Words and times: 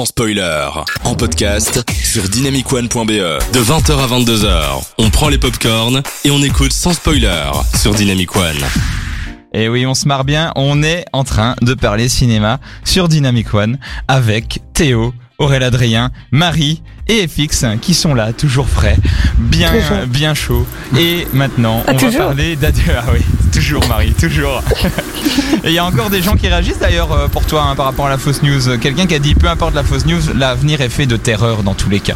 sans 0.00 0.06
spoiler. 0.06 0.66
En 1.04 1.14
podcast 1.14 1.84
sur 2.02 2.22
dynamicone.be. 2.22 2.88
De 3.08 3.60
20h 3.60 3.98
à 3.98 4.06
22h, 4.06 4.92
on 4.96 5.10
prend 5.10 5.28
les 5.28 5.36
popcorns 5.36 6.00
et 6.24 6.30
on 6.30 6.42
écoute 6.42 6.72
sans 6.72 6.94
spoiler 6.94 7.50
sur 7.76 7.92
Dynamic 7.92 8.34
One. 8.34 8.56
Et 9.52 9.68
oui, 9.68 9.84
on 9.84 9.92
se 9.92 10.08
marre 10.08 10.24
bien. 10.24 10.52
On 10.56 10.82
est 10.82 11.04
en 11.12 11.22
train 11.24 11.54
de 11.60 11.74
parler 11.74 12.08
cinéma 12.08 12.60
sur 12.82 13.08
Dynamic 13.08 13.52
One 13.52 13.78
avec 14.08 14.60
Théo, 14.72 15.12
Aurélien 15.40 15.66
Adrien, 15.68 16.10
Marie 16.30 16.82
et 17.08 17.26
FX 17.26 17.64
qui 17.80 17.94
sont 17.94 18.14
là, 18.14 18.32
toujours 18.34 18.68
frais, 18.68 18.96
bien, 19.38 19.72
Toujours. 19.72 20.06
bien 20.06 20.34
chaud. 20.34 20.66
Et 20.98 21.26
maintenant, 21.32 21.82
Ah, 21.86 21.92
on 21.94 21.96
va 21.96 22.10
parler 22.18 22.56
d'adieu. 22.56 22.92
Ah 22.96 23.04
oui, 23.12 23.20
toujours 23.52 23.86
Marie, 23.88 24.12
toujours. 24.12 24.62
et 25.64 25.68
il 25.68 25.72
y 25.72 25.78
a 25.78 25.84
encore 25.84 26.10
des 26.10 26.20
gens 26.22 26.36
qui 26.36 26.46
réagissent 26.46 26.78
d'ailleurs 26.78 27.10
euh, 27.12 27.26
pour 27.28 27.44
toi 27.46 27.64
hein, 27.64 27.74
par 27.74 27.86
rapport 27.86 28.06
à 28.06 28.10
la 28.10 28.18
fausse 28.18 28.42
news. 28.42 28.78
Quelqu'un 28.78 29.06
qui 29.06 29.14
a 29.14 29.18
dit 29.18 29.34
peu 29.34 29.48
importe 29.48 29.74
la 29.74 29.82
fausse 29.82 30.04
news, 30.06 30.20
l'avenir 30.36 30.82
est 30.82 30.90
fait 30.90 31.06
de 31.06 31.16
terreur 31.16 31.62
dans 31.62 31.74
tous 31.74 31.88
les 31.88 32.00
cas. 32.00 32.14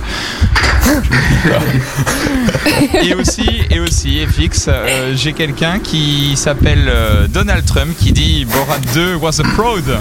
et 3.03 3.15
aussi, 3.15 3.49
et 3.71 3.81
aussi, 3.81 4.21
FX, 4.27 4.67
euh, 4.69 5.15
j'ai 5.17 5.33
quelqu'un 5.33 5.79
qui 5.79 6.37
s'appelle 6.37 6.85
euh, 6.89 7.27
Donald 7.27 7.65
Trump 7.65 7.97
qui 7.99 8.13
dit 8.13 8.45
Borat 8.45 8.79
2 8.93 9.15
was 9.17 9.41
a 9.41 9.45
proud. 9.55 9.83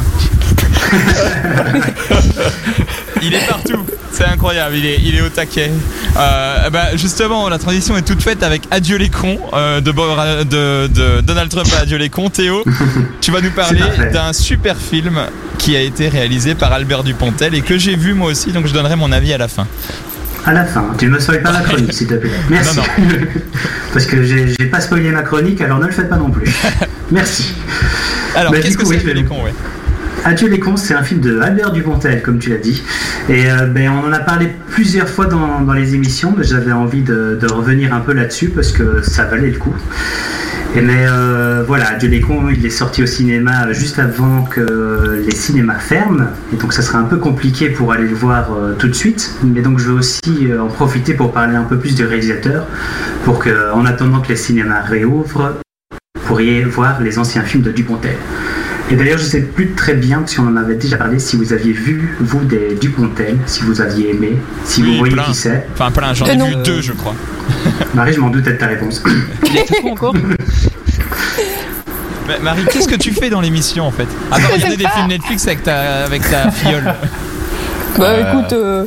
il 3.23 3.34
est 3.34 3.48
partout, 3.48 3.86
c'est 4.12 4.26
incroyable, 4.26 4.76
il 4.76 4.86
est, 4.86 5.00
il 5.04 5.16
est 5.16 5.22
au 5.22 5.30
taquet. 5.30 5.72
Euh, 6.18 6.70
bah, 6.70 6.95
justement, 6.95 7.50
la 7.50 7.58
transition 7.58 7.98
est 7.98 8.02
toute 8.04 8.22
faite 8.22 8.44
avec 8.44 8.64
Adieu 8.72 8.98
les 8.98 9.09
cons 9.09 9.40
euh, 9.54 9.81
de, 9.81 9.91
Bora- 9.91 10.44
de, 10.44 10.88
de 10.88 11.22
Donald 11.22 11.50
Trump 11.50 11.67
à 11.78 11.81
Adieu 11.81 11.98
les 11.98 12.09
cons. 12.09 12.30
Théo, 12.30 12.64
tu 13.22 13.31
vas 13.31 13.41
nous 13.41 13.52
parler 13.52 13.81
d'un 14.12 14.34
super 14.34 14.78
film 14.78 15.20
qui 15.58 15.76
a 15.76 15.81
été 15.81 16.09
réalisé 16.09 16.55
par 16.55 16.72
Albert 16.73 17.04
Dupontel 17.04 17.55
et 17.55 17.62
que 17.62 17.78
j'ai 17.78 17.95
vu 17.95 18.14
moi 18.14 18.30
aussi, 18.31 18.52
donc 18.52 18.67
je 18.67 18.73
donnerai 18.73 18.95
mon 18.95 19.12
avis 19.12 19.34
à 19.34 19.38
la 19.38 19.48
fin. 19.48 19.67
À 20.45 20.52
la 20.52 20.66
fin, 20.66 20.84
tu 20.98 21.05
ne 21.05 21.12
me 21.12 21.20
spoil 21.20 21.42
pas 21.42 21.53
ma 21.53 21.62
chronique, 21.62 21.94
s'il 21.94 22.08
te 22.08 22.16
plaît. 22.16 22.30
Merci. 22.50 22.78
Non, 22.78 22.84
Parce 23.94 24.06
que 24.06 24.23
j'ai 24.23 24.66
pas 24.66 24.81
spoilé 24.81 25.09
ma 25.12 25.22
chronique, 25.22 25.62
alors 25.62 25.80
ne 25.80 25.86
le 25.86 25.92
faites 25.94 26.09
pas 26.09 26.17
non 26.17 26.30
plus. 26.31 26.52
Merci. 27.12 27.53
Alors, 28.36 28.52
Bah, 28.52 28.59
qu'est-ce 28.59 28.78
que 28.78 28.84
c'est 28.84 28.90
oui, 28.90 28.97
Adieu 28.97 29.14
les 29.14 29.23
cons, 29.23 29.42
ouais? 29.44 29.53
Adieu 30.25 30.47
les 30.47 30.59
cons, 30.59 30.77
c'est 30.77 30.93
un 30.93 31.03
film 31.03 31.19
de 31.19 31.41
Albert 31.41 31.73
Dupontel, 31.73 32.21
comme 32.21 32.39
tu 32.39 32.49
l'as 32.49 32.57
dit. 32.57 32.81
Et 33.27 33.52
euh, 33.52 33.66
ben, 33.66 33.89
on 33.89 34.07
en 34.07 34.13
a 34.13 34.19
parlé 34.19 34.47
plusieurs 34.69 35.09
fois 35.09 35.25
dans, 35.25 35.73
les 35.73 35.95
émissions, 35.95 36.33
mais 36.38 36.45
j'avais 36.45 36.71
envie 36.71 37.02
de, 37.02 37.38
revenir 37.52 37.93
un 37.93 37.99
peu 37.99 38.13
là-dessus 38.13 38.47
parce 38.47 38.71
que 38.71 39.01
ça 39.01 39.25
valait 39.25 39.49
le 39.49 39.57
coup. 39.57 39.75
Et 40.77 40.81
mais 40.81 41.05
euh, 41.07 41.63
voilà, 41.67 41.89
Adieu 41.89 42.07
les 42.07 42.21
cons, 42.21 42.49
il 42.49 42.66
est 42.66 42.69
sorti 42.69 43.03
au 43.03 43.05
cinéma 43.05 43.73
juste 43.73 43.99
avant 43.99 44.44
que 44.44 45.21
les 45.25 45.35
cinémas 45.35 45.79
ferment. 45.79 46.27
Et 46.53 46.55
donc 46.55 46.71
ça 46.71 46.81
sera 46.81 46.99
un 46.99 47.03
peu 47.03 47.17
compliqué 47.17 47.69
pour 47.69 47.91
aller 47.91 48.07
le 48.07 48.16
voir 48.16 48.53
euh, 48.53 48.75
tout 48.79 48.88
de 48.88 48.94
suite. 48.94 49.35
Mais 49.44 49.61
donc 49.61 49.77
je 49.77 49.89
veux 49.89 49.95
aussi 49.95 50.47
en 50.57 50.67
profiter 50.67 51.16
pour 51.16 51.33
parler 51.33 51.57
un 51.57 51.63
peu 51.63 51.77
plus 51.77 51.95
du 51.95 52.05
réalisateur, 52.05 52.66
pour 53.25 53.39
que, 53.39 53.73
en 53.73 53.85
attendant 53.85 54.21
que 54.21 54.29
les 54.29 54.38
cinémas 54.38 54.83
réouvrent, 54.83 55.57
vous 55.91 56.27
pourriez 56.27 56.63
voir 56.63 57.01
les 57.01 57.19
anciens 57.19 57.44
films 57.44 57.63
de 57.63 57.71
Dupontel. 57.71 58.16
Et 58.92 58.95
d'ailleurs, 58.95 59.17
je 59.17 59.23
sais 59.23 59.42
plus 59.42 59.72
très 59.72 59.94
bien, 59.94 60.20
parce 60.20 60.36
qu'on 60.36 60.48
en 60.48 60.58
avait 60.58 60.76
déjà 60.76 60.98
parlé, 60.98 61.17
si 61.17 61.36
vous 61.38 61.53
aviez 61.53 61.72
vu, 61.72 62.16
vous, 62.20 62.44
des 62.44 62.76
Dupontel, 62.80 63.38
si 63.45 63.64
vous 63.64 63.80
aviez 63.81 64.12
aimé, 64.12 64.38
si 64.66 64.81
Oui, 64.84 64.92
vous 64.92 64.98
voyez 65.00 65.14
plein. 65.14 65.23
qui 65.23 65.34
c'est. 65.36 65.66
Enfin, 65.73 65.90
plein, 65.90 66.14
j'en 66.14 66.25
ai 66.25 66.36
non. 66.36 66.48
vu 66.48 66.56
deux, 66.64 66.81
je 66.81 66.92
crois. 66.92 67.16
Marie, 67.94 68.14
je 68.14 68.20
m'en 68.20 68.30
doutais 68.30 68.52
de 68.53 68.58
ta 68.58 68.67
réponse. 68.67 69.02
Il 69.45 69.58
est 69.58 69.66
tout 69.81 69.88
encore. 69.88 70.14
Mais 72.28 72.40
Marie, 72.42 72.66
qu'est-ce 72.72 72.88
que 72.88 72.95
tu 72.95 73.12
fais 73.12 73.30
dans 73.30 73.42
l'émission 73.42 73.86
en 73.86 73.92
fait? 73.92 74.08
À 74.31 74.40
part 74.40 74.52
regarder 74.52 74.78
des 74.78 74.88
films 74.88 75.08
Netflix 75.08 75.45
avec 75.47 75.64
ta, 75.64 76.03
avec 76.06 76.30
ta 76.30 76.52
filleule. 76.52 76.94
Bah 77.97 78.06
Euh. 78.09 78.31
écoute, 78.31 78.53
euh, 78.53 78.86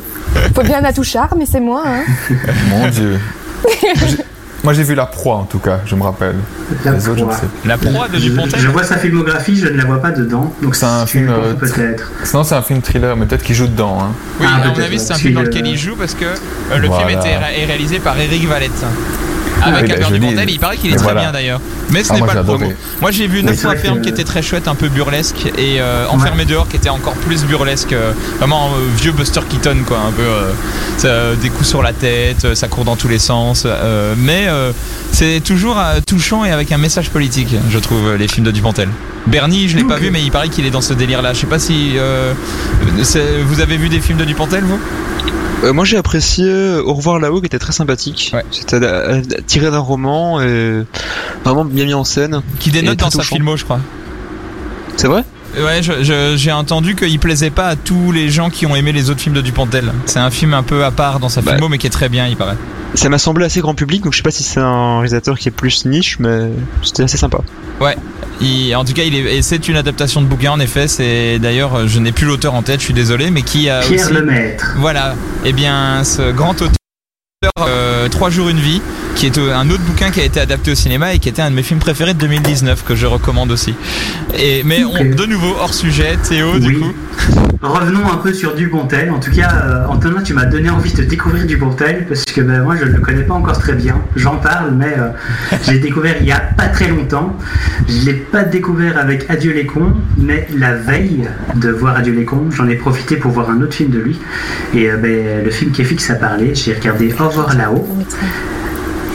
faut 0.55 0.63
bien 0.63 0.83
à 0.83 0.91
tout 0.93 1.03
charme, 1.03 1.37
mais 1.39 1.45
c'est 1.45 1.59
moi. 1.59 1.83
Hein. 1.85 2.01
Mon 2.69 2.87
dieu. 2.89 3.19
Moi 4.67 4.73
j'ai 4.73 4.83
vu 4.83 4.95
La 4.95 5.05
Proie 5.05 5.35
en 5.37 5.45
tout 5.45 5.59
cas, 5.59 5.79
je 5.85 5.95
me 5.95 6.03
rappelle. 6.03 6.35
La 6.83 6.91
Les 6.91 7.07
autres, 7.07 7.19
je 7.19 7.23
proie. 7.23 7.39
La 7.63 7.77
proie 7.77 8.09
de 8.09 8.17
Je, 8.17 8.23
Dupontel 8.27 8.59
je 8.59 8.67
vois 8.67 8.83
sa 8.83 8.97
filmographie, 8.97 9.55
je 9.55 9.67
ne 9.67 9.77
la 9.77 9.85
vois 9.85 10.01
pas 10.01 10.11
dedans. 10.11 10.53
Donc 10.61 10.75
C'est 10.75 10.83
un 10.85 11.05
film, 11.05 11.29
euh, 11.29 11.53
peut-être. 11.53 12.11
Sinon 12.25 12.43
c'est 12.43 12.55
un 12.55 12.61
film 12.61 12.81
thriller, 12.81 13.15
mais 13.15 13.25
peut-être 13.27 13.43
qu'il 13.43 13.55
joue 13.55 13.67
dedans. 13.67 13.97
Hein. 14.01 14.09
Oui, 14.41 14.45
Ah, 14.49 14.55
à 14.61 14.67
mon 14.67 14.77
avis, 14.83 14.99
c'est 14.99 15.13
un 15.13 15.15
film 15.15 15.35
dans 15.35 15.43
lequel 15.43 15.65
il 15.67 15.77
joue 15.77 15.95
parce 15.95 16.13
que 16.15 16.25
euh, 16.25 16.77
le 16.79 16.87
Voilà. 16.89 17.07
film 17.07 17.17
était, 17.17 17.29
est 17.61 17.65
réalisé 17.65 17.99
par 17.99 18.19
Eric 18.19 18.45
Valette. 18.45 18.71
Avec 19.63 19.81
oui, 19.83 19.87
bah, 19.87 19.93
Albert 19.95 20.11
dis- 20.11 20.19
Dupontel, 20.19 20.49
il 20.49 20.59
paraît 20.59 20.77
qu'il 20.77 20.93
est 20.93 20.95
très 20.97 21.13
bien 21.15 21.31
d'ailleurs. 21.31 21.59
Mais 21.89 22.03
ce 22.03 22.11
Ah, 22.11 22.15
n'est 22.15 22.21
pas 22.25 22.33
le 22.33 22.39
adoré. 22.41 22.75
Moi 23.01 23.11
j'ai 23.11 23.27
vu 23.27 23.37
Oui, 23.39 23.43
Neuf 23.45 23.55
c'est 23.55 23.61
fois 23.61 23.71
vrai 23.73 23.79
ferme 23.81 23.97
que- 23.99 24.03
qui 24.03 24.09
était 24.09 24.23
très 24.23 24.41
chouette, 24.41 24.67
un 24.67 24.75
peu 24.75 24.87
burlesque, 24.89 25.47
et 25.57 25.79
euh, 25.79 26.05
Enfermé 26.09 26.45
dehors 26.45 26.67
qui 26.67 26.75
était 26.75 26.89
encore 26.89 27.13
plus 27.15 27.43
burlesque. 27.45 27.93
euh, 27.93 28.11
vraiment 28.39 28.67
euh, 28.67 28.79
vieux 28.99 29.11
Buster 29.11 29.41
Keaton 29.49 29.77
quoi, 29.85 29.99
un 30.07 30.11
peu. 30.11 30.23
ça, 30.97 31.35
des 31.35 31.49
coups 31.49 31.67
sur 31.69 31.81
la 31.81 31.93
tête, 31.93 32.55
ça 32.55 32.67
court 32.67 32.85
dans 32.85 32.95
tous 32.95 33.07
les 33.07 33.19
sens. 33.19 33.63
euh, 33.65 34.13
mais 34.17 34.45
euh, 34.47 34.71
c'est 35.11 35.39
toujours 35.43 35.77
touchant 36.07 36.45
et 36.45 36.51
avec 36.51 36.71
un 36.71 36.77
message 36.77 37.09
politique, 37.09 37.55
je 37.69 37.79
trouve, 37.79 38.15
les 38.15 38.27
films 38.27 38.45
de 38.45 38.51
Dupontel. 38.51 38.89
Bernie, 39.27 39.67
je 39.67 39.75
l'ai 39.77 39.83
pas 39.83 39.97
vu, 39.97 40.09
mais 40.11 40.21
il 40.23 40.31
paraît 40.31 40.47
qu'il 40.49 40.65
est 40.65 40.69
dans 40.71 40.81
ce 40.81 40.93
délire-là. 40.93 41.33
Je 41.33 41.39
sais 41.39 41.47
pas 41.47 41.59
si 41.59 41.93
euh, 41.97 42.33
vous 43.45 43.59
avez 43.61 43.77
vu 43.77 43.89
des 43.89 43.99
films 43.99 44.17
de 44.17 44.25
Dupontel, 44.25 44.63
vous? 44.63 44.79
Euh, 45.63 45.73
moi 45.73 45.85
j'ai 45.85 45.97
apprécié 45.97 46.45
euh, 46.45 46.83
Au 46.83 46.93
revoir 46.93 47.19
là-haut 47.19 47.39
qui 47.39 47.47
était 47.47 47.59
très 47.59 47.73
sympathique. 47.73 48.31
Ouais. 48.33 48.45
C'était 48.51 48.77
euh, 48.81 49.21
tiré 49.45 49.71
d'un 49.71 49.79
roman 49.79 50.41
et 50.41 50.83
vraiment 51.43 51.65
bien 51.65 51.85
mis 51.85 51.93
en 51.93 52.03
scène. 52.03 52.41
Qui 52.59 52.71
dénote 52.71 52.97
dans 52.97 53.09
sa 53.09 53.23
filmo, 53.23 53.57
je 53.57 53.63
crois. 53.63 53.79
C'est 54.97 55.07
vrai? 55.07 55.23
Ouais, 55.55 55.81
je- 55.81 56.03
je- 56.03 56.35
j'ai 56.37 56.51
entendu 56.51 56.95
qu'il 56.95 57.19
plaisait 57.19 57.49
pas 57.49 57.67
à 57.69 57.75
tous 57.75 58.11
les 58.11 58.29
gens 58.29 58.49
qui 58.49 58.65
ont 58.65 58.75
aimé 58.75 58.91
les 58.91 59.09
autres 59.09 59.21
films 59.21 59.35
de 59.35 59.41
Dupontel. 59.41 59.91
C'est 60.05 60.19
un 60.19 60.29
film 60.29 60.53
un 60.53 60.63
peu 60.63 60.83
à 60.85 60.91
part 60.91 61.19
dans 61.19 61.29
sa 61.29 61.41
Bah. 61.41 61.51
filmo, 61.53 61.67
mais 61.69 61.77
qui 61.77 61.87
est 61.87 61.91
très 61.91 62.09
bien, 62.09 62.27
il 62.27 62.35
paraît. 62.37 62.57
Ça 62.93 63.09
m'a 63.09 63.17
semblé 63.17 63.45
assez 63.45 63.59
grand 63.59 63.75
public 63.75 64.03
donc 64.03 64.13
je 64.13 64.17
sais 64.17 64.23
pas 64.23 64.31
si 64.31 64.43
c'est 64.43 64.59
un 64.61 64.95
réalisateur 64.99 65.37
qui 65.37 65.49
est 65.49 65.51
plus 65.51 65.85
niche 65.85 66.17
mais 66.19 66.49
c'était 66.83 67.03
assez 67.03 67.17
sympa. 67.17 67.39
Il- 68.39 68.75
en 68.75 68.85
tout 68.85 68.93
cas, 68.93 69.01
il 69.03 69.15
est, 69.15 69.37
et 69.37 69.41
c'est 69.41 69.67
une 69.67 69.75
adaptation 69.77 70.21
de 70.21 70.27
bouquin, 70.27 70.51
en 70.51 70.59
effet. 70.59 70.87
C'est 70.87 71.39
d'ailleurs, 71.39 71.73
euh, 71.75 71.87
je 71.87 71.99
n'ai 71.99 72.11
plus 72.11 72.27
l'auteur 72.27 72.53
en 72.53 72.61
tête, 72.61 72.79
je 72.79 72.85
suis 72.85 72.93
désolé, 72.93 73.31
mais 73.31 73.41
qui 73.41 73.67
a 73.69 73.79
Pierre 73.81 74.05
aussi. 74.05 74.13
Lemaître. 74.13 74.75
Voilà. 74.77 75.15
Eh 75.43 75.53
bien, 75.53 76.03
ce 76.03 76.31
grand 76.31 76.53
auteur, 76.61 76.69
euh, 77.61 78.09
Trois 78.09 78.29
jours 78.29 78.49
une 78.49 78.59
vie, 78.59 78.81
qui 79.17 79.25
est 79.25 79.37
euh, 79.39 79.55
un 79.55 79.67
autre 79.71 79.81
bouquin 79.81 80.11
qui 80.11 80.21
a 80.21 80.23
été 80.23 80.39
adapté 80.39 80.71
au 80.71 80.75
cinéma 80.75 81.13
et 81.13 81.17
qui 81.17 81.27
était 81.27 81.41
un 81.41 81.49
de 81.49 81.55
mes 81.55 81.63
films 81.63 81.79
préférés 81.79 82.13
de 82.13 82.19
2019 82.19 82.83
que 82.83 82.93
je 82.95 83.07
recommande 83.07 83.51
aussi. 83.51 83.73
Et 84.37 84.61
mais 84.63 84.83
on, 84.83 84.93
de 84.93 85.25
nouveau 85.25 85.55
hors 85.59 85.73
sujet, 85.73 86.17
Théo, 86.17 86.59
du 86.59 86.77
coup. 86.77 86.93
Revenons 87.63 88.07
un 88.11 88.17
peu 88.17 88.31
sur 88.31 88.53
Dupontel. 88.53 89.09
En 89.09 89.19
tout 89.19 89.31
cas, 89.31 89.49
euh, 89.65 89.87
Antonin, 89.87 90.21
tu 90.21 90.35
m'as 90.35 90.45
donné 90.45 90.69
envie 90.69 90.93
de 90.93 91.01
découvrir 91.01 91.47
Dupontel 91.47 92.05
parce 92.07 92.25
que 92.25 92.41
ben, 92.41 92.61
moi, 92.61 92.75
je 92.79 92.85
ne 92.85 92.91
le 92.91 92.99
connais 92.99 93.23
pas 93.23 93.33
encore 93.33 93.57
très 93.57 93.73
bien. 93.73 93.95
J'en 94.15 94.35
parle, 94.35 94.75
mais 94.75 94.93
euh, 94.99 95.09
je 95.65 95.71
l'ai 95.71 95.79
découvert 95.79 96.17
il 96.19 96.27
y 96.27 96.31
a 96.31 96.39
pas 96.39 96.67
très 96.67 96.87
longtemps. 96.87 97.35
Je 97.87 98.05
l'ai 98.05 98.13
pas 98.13 98.43
découvert 98.43 98.99
avec 98.99 99.27
Adieu 99.31 99.51
les 99.51 99.65
cons, 99.65 99.95
mais 100.19 100.47
la 100.55 100.75
veille 100.75 101.27
de 101.55 101.71
voir 101.71 101.97
Adieu 101.97 102.13
les 102.13 102.25
cons, 102.25 102.51
j'en 102.51 102.67
ai 102.67 102.75
profité 102.75 103.15
pour 103.15 103.31
voir 103.31 103.49
un 103.49 103.61
autre 103.61 103.73
film 103.73 103.89
de 103.89 103.99
lui. 103.99 104.19
Et 104.75 104.91
euh, 104.91 104.97
ben, 104.97 105.43
le 105.43 105.49
film 105.49 105.71
qui 105.71 105.81
est 105.81 105.85
fixe 105.85 106.11
à 106.11 106.15
parler, 106.15 106.53
j'ai 106.53 106.75
regardé 106.75 107.11
Au 107.19 107.27
revoir 107.29 107.57
là-haut. 107.57 107.87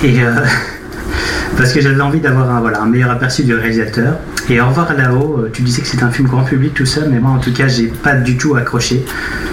Et 0.02 0.22
euh, 0.22 0.34
parce 1.56 1.72
que 1.72 1.80
j'avais 1.80 2.00
envie 2.00 2.20
d'avoir 2.20 2.50
un, 2.50 2.60
voilà, 2.60 2.82
un 2.82 2.86
meilleur 2.86 3.10
aperçu 3.10 3.44
du 3.44 3.54
réalisateur. 3.54 4.18
Et 4.48 4.60
Au 4.60 4.66
revoir 4.66 4.92
là-haut, 4.94 5.38
euh, 5.38 5.50
tu 5.52 5.62
disais 5.62 5.82
que 5.82 5.88
c'était 5.88 6.02
un 6.02 6.10
film 6.10 6.26
grand 6.28 6.42
public 6.42 6.74
tout 6.74 6.86
ça, 6.86 7.02
mais 7.08 7.20
moi 7.20 7.30
en 7.30 7.38
tout 7.38 7.52
cas 7.52 7.68
j'ai 7.68 7.86
pas 7.86 8.14
du 8.14 8.36
tout 8.36 8.56
accroché. 8.56 9.04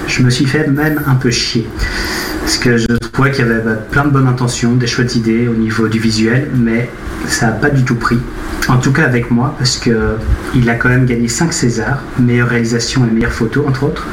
Je 0.07 0.23
me 0.23 0.29
suis 0.29 0.45
fait 0.45 0.67
même 0.67 1.01
un 1.05 1.15
peu 1.15 1.29
chier. 1.29 1.67
Parce 2.41 2.57
que 2.57 2.77
je 2.77 2.87
trouvais 3.11 3.31
qu'il 3.31 3.45
y 3.45 3.49
avait 3.49 3.61
bah, 3.61 3.75
plein 3.75 4.05
de 4.05 4.09
bonnes 4.09 4.27
intentions, 4.27 4.73
des 4.73 4.87
chouettes 4.87 5.15
idées 5.15 5.47
au 5.47 5.53
niveau 5.53 5.87
du 5.87 5.99
visuel, 5.99 6.49
mais 6.55 6.89
ça 7.27 7.47
n'a 7.47 7.51
pas 7.53 7.69
du 7.69 7.83
tout 7.83 7.95
pris. 7.95 8.19
En 8.67 8.77
tout 8.77 8.91
cas 8.91 9.03
avec 9.03 9.31
moi, 9.31 9.55
parce 9.57 9.77
que 9.77 10.17
il 10.55 10.69
a 10.69 10.75
quand 10.75 10.89
même 10.89 11.05
gagné 11.05 11.27
5 11.27 11.53
Césars, 11.53 12.03
meilleure 12.19 12.49
réalisation 12.49 13.05
et 13.05 13.11
meilleure 13.11 13.31
photo 13.31 13.65
entre 13.67 13.83
autres. 13.83 14.05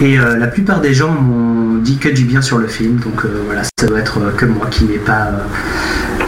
Et 0.00 0.18
euh, 0.18 0.36
la 0.36 0.48
plupart 0.48 0.80
des 0.80 0.92
gens 0.92 1.12
m'ont 1.12 1.78
dit 1.78 1.98
que 1.98 2.08
du 2.08 2.24
bien 2.24 2.42
sur 2.42 2.58
le 2.58 2.66
film, 2.66 2.96
donc 2.96 3.24
euh, 3.24 3.42
voilà, 3.46 3.62
ça 3.62 3.86
doit 3.86 4.00
être 4.00 4.18
euh, 4.18 4.30
que 4.32 4.44
moi 4.44 4.66
qui 4.68 4.84
n'ai 4.84 4.98
pas, 4.98 5.30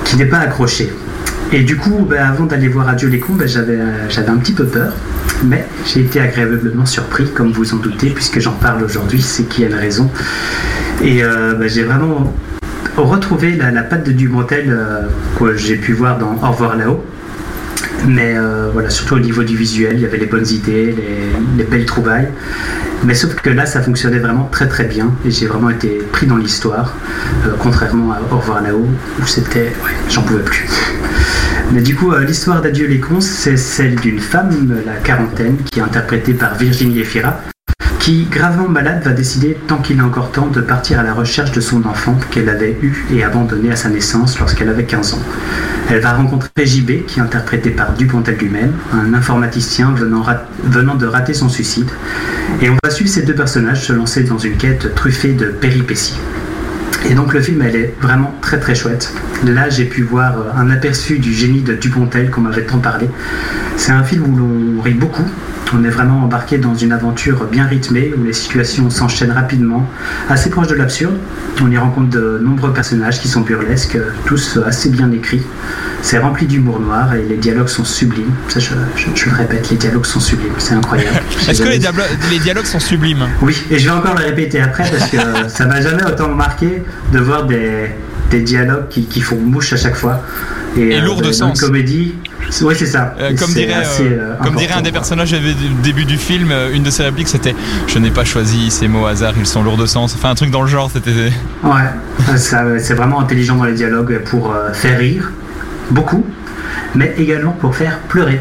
qui 0.04 0.16
n'ai 0.16 0.26
pas 0.26 0.38
accroché. 0.38 0.92
Et 1.52 1.62
du 1.62 1.76
coup, 1.76 2.06
ben, 2.08 2.22
avant 2.22 2.44
d'aller 2.44 2.68
voir 2.68 2.88
Adieu 2.88 3.08
les 3.08 3.18
cons, 3.18 3.34
ben, 3.34 3.48
j'avais, 3.48 3.78
un 3.80 4.36
petit 4.36 4.52
peu 4.52 4.66
peur, 4.66 4.92
mais 5.44 5.66
j'ai 5.84 6.00
été 6.00 6.20
agréablement 6.20 6.86
surpris, 6.86 7.24
comme 7.32 7.50
vous 7.50 7.74
en 7.74 7.78
doutez, 7.78 8.10
puisque 8.10 8.38
j'en 8.38 8.52
parle 8.52 8.84
aujourd'hui, 8.84 9.20
c'est 9.20 9.44
qu'il 9.44 9.64
a 9.64 9.68
une 9.68 9.74
raison. 9.74 10.10
Et 11.02 11.22
ben, 11.22 11.68
j'ai 11.68 11.84
vraiment 11.84 12.32
retrouvé 13.04 13.56
la, 13.56 13.70
la 13.70 13.82
patte 13.82 14.04
de 14.04 14.12
Dumontel 14.12 14.66
euh, 14.68 15.02
que 15.38 15.56
j'ai 15.56 15.76
pu 15.76 15.92
voir 15.92 16.18
dans 16.18 16.34
Au 16.42 16.50
revoir 16.52 16.76
là-haut. 16.76 17.04
Mais 18.06 18.34
euh, 18.36 18.70
voilà, 18.72 18.90
surtout 18.90 19.14
au 19.16 19.18
niveau 19.18 19.42
du 19.42 19.56
visuel, 19.56 19.94
il 19.94 20.00
y 20.00 20.04
avait 20.04 20.18
les 20.18 20.26
bonnes 20.26 20.46
idées, 20.46 20.94
les, 20.96 21.58
les 21.58 21.64
belles 21.64 21.86
trouvailles. 21.86 22.28
Mais 23.04 23.14
sauf 23.14 23.34
que 23.34 23.50
là, 23.50 23.66
ça 23.66 23.82
fonctionnait 23.82 24.18
vraiment 24.18 24.48
très 24.50 24.68
très 24.68 24.84
bien 24.84 25.12
et 25.24 25.30
j'ai 25.30 25.46
vraiment 25.46 25.70
été 25.70 26.00
pris 26.12 26.26
dans 26.26 26.36
l'histoire, 26.36 26.94
euh, 27.46 27.50
contrairement 27.58 28.12
à 28.12 28.20
Au 28.32 28.38
revoir 28.38 28.62
là-haut 28.62 28.86
où 29.20 29.26
c'était. 29.26 29.72
Ouais, 29.84 29.90
j'en 30.08 30.22
pouvais 30.22 30.42
plus. 30.42 30.66
Mais 31.72 31.80
du 31.80 31.96
coup, 31.96 32.12
euh, 32.12 32.24
l'histoire 32.24 32.62
d'Adieu 32.62 32.86
les 32.86 33.00
cons, 33.00 33.20
c'est 33.20 33.56
celle 33.56 33.96
d'une 33.96 34.20
femme, 34.20 34.78
la 34.86 34.94
quarantaine, 35.02 35.56
qui 35.72 35.80
est 35.80 35.82
interprétée 35.82 36.32
par 36.34 36.54
Virginie 36.54 37.00
Efira, 37.00 37.40
qui, 38.06 38.22
gravement 38.30 38.68
malade, 38.68 39.02
va 39.02 39.10
décider, 39.10 39.58
tant 39.66 39.78
qu'il 39.78 39.98
a 39.98 40.04
encore 40.04 40.30
temps, 40.30 40.46
de 40.46 40.60
partir 40.60 41.00
à 41.00 41.02
la 41.02 41.12
recherche 41.12 41.50
de 41.50 41.60
son 41.60 41.84
enfant 41.86 42.16
qu'elle 42.30 42.48
avait 42.48 42.78
eu 42.80 43.04
et 43.12 43.24
abandonné 43.24 43.72
à 43.72 43.74
sa 43.74 43.88
naissance 43.88 44.38
lorsqu'elle 44.38 44.68
avait 44.68 44.84
15 44.84 45.14
ans. 45.14 45.22
Elle 45.90 45.98
va 45.98 46.12
rencontrer 46.12 46.50
JB, 46.56 47.04
qui 47.08 47.18
est 47.18 47.22
interprété 47.22 47.70
par 47.70 47.94
Dupontel 47.94 48.36
lui-même, 48.36 48.74
un 48.92 49.12
informaticien 49.12 49.92
venant 49.92 50.94
de 50.94 51.06
rater 51.06 51.34
son 51.34 51.48
suicide. 51.48 51.90
Et 52.62 52.70
on 52.70 52.76
va 52.80 52.90
suivre 52.90 53.10
ces 53.10 53.22
deux 53.22 53.34
personnages 53.34 53.82
se 53.82 53.92
lancer 53.92 54.22
dans 54.22 54.38
une 54.38 54.56
quête 54.56 54.94
truffée 54.94 55.32
de 55.32 55.46
péripéties. 55.46 56.14
Et 57.08 57.14
donc 57.14 57.32
le 57.32 57.40
film, 57.40 57.62
elle 57.62 57.76
est 57.76 57.94
vraiment 58.00 58.34
très 58.40 58.58
très 58.58 58.74
chouette. 58.74 59.14
Là, 59.44 59.68
j'ai 59.68 59.84
pu 59.84 60.02
voir 60.02 60.38
euh, 60.38 60.60
un 60.60 60.70
aperçu 60.70 61.18
du 61.18 61.32
génie 61.32 61.60
de 61.60 61.74
Dupontel 61.74 62.30
qu'on 62.30 62.40
m'avait 62.40 62.64
tant 62.64 62.78
parlé. 62.78 63.08
C'est 63.76 63.92
un 63.92 64.02
film 64.02 64.24
où 64.24 64.36
l'on 64.36 64.82
rit 64.82 64.94
beaucoup. 64.94 65.24
On 65.72 65.84
est 65.84 65.90
vraiment 65.90 66.22
embarqué 66.22 66.58
dans 66.58 66.74
une 66.74 66.92
aventure 66.92 67.44
bien 67.44 67.66
rythmée 67.66 68.12
où 68.16 68.24
les 68.24 68.32
situations 68.32 68.88
s'enchaînent 68.90 69.32
rapidement, 69.32 69.88
assez 70.28 70.50
proche 70.50 70.68
de 70.68 70.74
l'absurde. 70.74 71.14
On 71.62 71.70
y 71.70 71.76
rencontre 71.76 72.10
de 72.10 72.40
nombreux 72.42 72.72
personnages 72.72 73.20
qui 73.20 73.28
sont 73.28 73.40
burlesques, 73.40 73.98
tous 74.26 74.58
assez 74.64 74.90
bien 74.90 75.10
écrits. 75.12 75.42
C'est 76.06 76.18
rempli 76.18 76.46
d'humour 76.46 76.78
noir 76.78 77.12
et 77.14 77.22
les 77.22 77.36
dialogues 77.36 77.66
sont 77.66 77.84
sublimes. 77.84 78.30
Ça, 78.46 78.60
je, 78.60 78.68
je- 78.94 79.06
je 79.12 79.28
le 79.28 79.34
répète, 79.34 79.68
les 79.70 79.76
dialogues 79.76 80.06
sont 80.06 80.20
sublimes. 80.20 80.52
C'est 80.58 80.74
incroyable. 80.74 81.20
Est-ce 81.48 81.60
que 81.60 81.68
les, 81.68 82.38
dialogues 82.38 82.64
sont 82.64 82.78
sublimes? 82.78 83.26
Oui, 83.42 83.60
et 83.72 83.76
je 83.80 83.86
vais 83.86 83.90
encore 83.96 84.14
le 84.14 84.22
répéter 84.24 84.60
après 84.60 84.88
parce 84.88 85.10
que 85.10 85.16
ça 85.48 85.66
m'a 85.66 85.80
jamais 85.80 86.04
autant 86.04 86.28
marqué 86.28 86.84
de 87.12 87.18
voir 87.18 87.46
des, 87.46 87.90
des 88.30 88.40
dialogues 88.40 88.86
qui, 88.88 89.06
qui 89.06 89.20
font 89.20 89.34
mouche 89.34 89.72
à 89.72 89.76
chaque 89.76 89.96
fois. 89.96 90.22
Et 90.76 90.94
euh, 90.96 91.00
lourd 91.00 91.16
de 91.16 91.22
dans 91.22 91.28
une 91.28 91.34
sens. 91.34 91.60
comédie. 91.60 92.14
Oui, 92.62 92.74
c'est 92.78 92.86
ça. 92.86 93.12
Euh, 93.18 93.34
comme 93.36 93.52
dirait, 93.52 93.72
assez, 93.72 94.04
euh, 94.08 94.34
comme 94.44 94.54
dirait 94.54 94.74
un 94.74 94.82
des 94.82 94.92
personnages 94.92 95.32
au 95.32 95.82
début 95.82 96.04
du 96.04 96.18
film, 96.18 96.52
une 96.72 96.84
de 96.84 96.90
ses 96.90 97.02
répliques 97.02 97.26
c'était 97.26 97.56
Je 97.88 97.98
n'ai 97.98 98.12
pas 98.12 98.24
choisi 98.24 98.70
ces 98.70 98.86
mots 98.86 99.02
au 99.02 99.06
hasard, 99.06 99.32
ils 99.36 99.44
sont 99.46 99.64
lourds 99.64 99.76
de 99.76 99.86
sens. 99.86 100.14
Enfin, 100.14 100.30
un 100.30 100.34
truc 100.36 100.52
dans 100.52 100.62
le 100.62 100.68
genre, 100.68 100.88
c'était. 100.92 101.32
Ouais, 101.64 102.36
c'est 102.36 102.94
vraiment 102.94 103.18
intelligent 103.18 103.56
dans 103.56 103.64
les 103.64 103.74
dialogues 103.74 104.20
pour 104.24 104.54
faire 104.72 105.00
rire, 105.00 105.32
beaucoup, 105.90 106.24
mais 106.94 107.14
également 107.18 107.52
pour 107.52 107.74
faire 107.74 107.98
pleurer. 108.08 108.40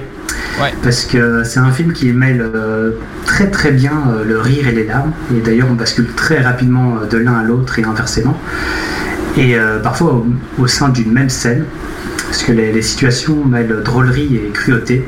Ouais. 0.62 0.74
Parce 0.84 1.04
que 1.04 1.44
c'est 1.44 1.60
un 1.60 1.72
film 1.72 1.92
qui 1.92 2.12
mêle 2.14 2.42
euh, 2.42 2.92
très 3.26 3.50
très 3.50 3.72
bien 3.72 3.92
euh, 4.08 4.24
le 4.24 4.40
rire 4.40 4.68
et 4.68 4.72
les 4.72 4.86
larmes. 4.86 5.12
Et 5.36 5.42
d'ailleurs, 5.42 5.68
on 5.70 5.74
bascule 5.74 6.08
très 6.16 6.42
rapidement 6.42 6.96
euh, 7.02 7.06
de 7.08 7.18
l'un 7.18 7.34
à 7.34 7.44
l'autre 7.44 7.78
et 7.78 7.84
inversement. 7.84 8.38
Et 9.38 9.58
euh, 9.58 9.80
parfois 9.80 10.14
au, 10.14 10.26
au 10.60 10.68
sein 10.68 10.90
d'une 10.90 11.12
même 11.12 11.30
scène, 11.30 11.66
parce 12.28 12.44
que 12.44 12.54
les, 12.54 12.72
les 12.72 12.82
situations 12.82 13.44
mêlent 13.44 13.82
drôlerie 13.84 14.36
et 14.38 14.50
cruauté. 14.54 15.04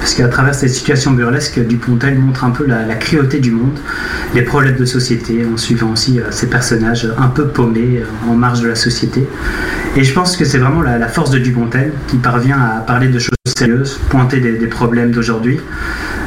Parce 0.00 0.14
qu'à 0.14 0.28
travers 0.28 0.54
cette 0.54 0.70
situation 0.70 1.12
burlesque, 1.12 1.58
Dupontel 1.66 2.18
montre 2.18 2.44
un 2.44 2.50
peu 2.50 2.66
la, 2.66 2.84
la 2.84 2.94
cruauté 2.94 3.40
du 3.40 3.50
monde, 3.50 3.78
les 4.34 4.42
problèmes 4.42 4.76
de 4.76 4.84
société, 4.84 5.44
en 5.44 5.56
suivant 5.56 5.92
aussi 5.92 6.20
euh, 6.20 6.24
ces 6.30 6.48
personnages 6.48 7.08
un 7.18 7.28
peu 7.28 7.48
paumés 7.48 8.02
euh, 8.02 8.30
en 8.30 8.34
marge 8.34 8.60
de 8.60 8.68
la 8.68 8.76
société. 8.76 9.26
Et 9.96 10.04
je 10.04 10.12
pense 10.12 10.36
que 10.36 10.44
c'est 10.44 10.58
vraiment 10.58 10.82
la, 10.82 10.98
la 10.98 11.08
force 11.08 11.30
de 11.30 11.38
Dupontel 11.38 11.92
qui 12.08 12.16
parvient 12.18 12.60
à 12.60 12.80
parler 12.80 13.08
de 13.08 13.18
choses 13.18 13.30
sérieuses, 13.56 13.98
pointer 14.10 14.40
des, 14.40 14.52
des 14.52 14.66
problèmes 14.66 15.10
d'aujourd'hui, 15.10 15.58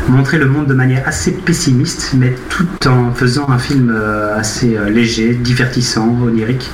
montrer 0.07 0.37
le 0.39 0.47
monde 0.47 0.67
de 0.67 0.73
manière 0.73 1.07
assez 1.07 1.31
pessimiste, 1.31 2.13
mais 2.17 2.33
tout 2.49 2.67
en 2.87 3.13
faisant 3.13 3.49
un 3.49 3.59
film 3.59 3.93
euh, 3.95 4.37
assez 4.37 4.75
euh, 4.75 4.89
léger, 4.89 5.33
divertissant, 5.33 6.17
onirique. 6.23 6.69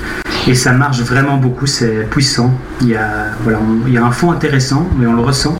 Et 0.48 0.56
ça 0.56 0.72
marche 0.72 1.02
vraiment 1.02 1.38
beaucoup, 1.38 1.66
c'est 1.66 2.08
puissant. 2.10 2.54
Il 2.82 2.90
y, 2.90 2.96
a, 2.96 3.32
voilà, 3.44 3.60
il 3.88 3.94
y 3.94 3.98
a 3.98 4.06
un 4.06 4.12
fond 4.12 4.32
intéressant, 4.32 4.88
mais 4.98 5.08
on 5.08 5.14
le 5.14 5.22
ressent. 5.22 5.56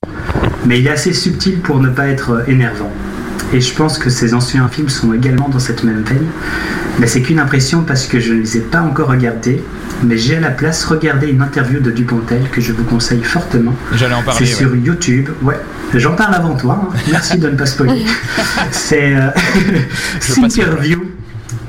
Mais 0.66 0.80
il 0.80 0.88
est 0.88 0.92
assez 0.92 1.14
subtil 1.14 1.60
pour 1.60 1.80
ne 1.80 1.90
pas 1.90 2.08
être 2.08 2.32
euh, 2.32 2.44
énervant. 2.48 2.92
Et 3.54 3.62
je 3.62 3.74
pense 3.76 3.98
que 4.00 4.10
ces 4.10 4.34
anciens 4.34 4.68
films 4.68 4.90
sont 4.90 5.14
également 5.14 5.48
dans 5.50 5.60
cette 5.60 5.84
même 5.84 6.02
veine. 6.04 6.26
Mais 7.00 7.08
c'est 7.08 7.22
qu'une 7.22 7.40
impression 7.40 7.84
parce 7.84 8.08
que 8.08 8.20
je 8.20 8.34
ne 8.34 8.40
les 8.40 8.58
ai 8.58 8.62
pas 8.62 8.82
encore 8.82 9.10
regardés. 9.10 9.64
Mais 10.04 10.18
j'ai 10.18 10.36
à 10.38 10.40
la 10.40 10.50
place 10.50 10.84
regardé 10.84 11.28
une 11.28 11.42
interview 11.42 11.80
de 11.80 11.90
Dupontel 11.92 12.42
que 12.52 12.60
je 12.60 12.74
vous 12.74 12.84
conseille 12.84 13.24
fortement. 13.24 13.74
J'allais 13.94 14.14
en 14.16 14.20
C'est 14.20 14.26
parler. 14.26 14.46
ouais. 14.46 14.52
sur 14.54 14.76
YouTube. 14.76 15.30
Ouais, 15.42 15.60
j'en 15.94 16.14
parle 16.16 16.34
avant 16.36 16.56
toi. 16.56 16.90
hein. 16.92 16.98
Merci 17.12 17.38
de 17.38 17.48
ne 17.50 17.56
pas 17.56 17.66
spoiler. 17.66 18.04
C'est 18.72 19.16
euh, 19.16 19.30
Thinkerview. 20.20 21.04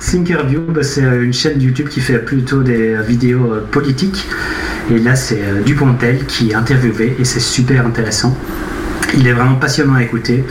Thinkerview, 0.01 0.61
bah, 0.69 0.83
c'est 0.83 1.05
euh, 1.05 1.25
une 1.25 1.33
chaîne 1.33 1.61
YouTube 1.61 1.89
qui 1.89 2.01
fait 2.01 2.19
plutôt 2.19 2.63
des 2.63 2.95
euh, 2.95 3.03
vidéos 3.03 3.53
politiques. 3.71 4.27
Et 4.91 4.99
là, 4.99 5.15
c'est 5.17 5.41
Dupontel 5.65 6.27
qui 6.27 6.51
est 6.51 6.55
interviewé 6.55 7.17
et 7.19 7.25
c'est 7.25 7.41
super 7.41 7.85
intéressant. 7.87 8.37
Il 9.17 9.27
est 9.27 9.33
vraiment 9.33 9.57
passionnant 9.57 9.95
à 9.95 10.03
écouter. 10.03 10.45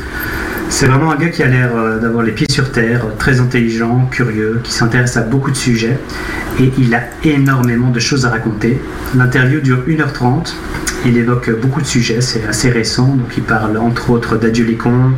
C'est 0.70 0.88
vraiment 0.88 1.12
un 1.12 1.16
gars 1.16 1.30
qui 1.30 1.44
a 1.44 1.48
l'air 1.48 1.70
euh, 1.76 2.00
d'avoir 2.00 2.24
les 2.24 2.32
pieds 2.32 2.48
sur 2.50 2.72
terre, 2.72 3.06
euh, 3.06 3.10
très 3.20 3.40
intelligent, 3.40 4.08
curieux, 4.10 4.60
qui 4.64 4.74
s'intéresse 4.74 5.16
à 5.16 5.22
beaucoup 5.22 5.52
de 5.52 5.56
sujets 5.56 6.00
et 6.60 6.72
il 6.80 6.96
a 6.96 7.02
énormément 7.24 7.92
de 7.92 8.00
choses 8.00 8.26
à 8.26 8.30
raconter. 8.30 8.80
L'interview 9.16 9.60
dure 9.62 9.84
1h30. 9.88 10.56
Il 11.06 11.18
évoque 11.20 11.52
beaucoup 11.62 11.82
de 11.82 11.86
sujets, 11.86 12.20
c'est 12.20 12.48
assez 12.48 12.70
récent. 12.72 13.06
Donc, 13.10 13.28
il 13.38 13.44
parle 13.44 13.78
entre 13.78 14.10
autres 14.10 14.40
cons, 14.80 15.12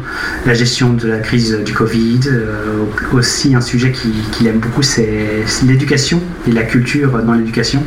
la 0.45 0.53
gestion 0.53 0.91
de 0.91 1.07
la 1.07 1.19
crise 1.19 1.57
du 1.65 1.71
Covid. 1.73 2.19
euh, 2.27 2.83
aussi, 3.13 3.55
un 3.55 3.61
sujet 3.61 3.91
qui- 3.93 4.11
qu'il 4.33 4.47
aime 4.47 4.59
beaucoup, 4.59 4.81
c'est 4.81 5.45
l'éducation 5.65 6.21
et 6.45 6.51
la 6.51 6.63
culture 6.63 7.23
dans 7.23 7.33
l'éducation. 7.33 7.83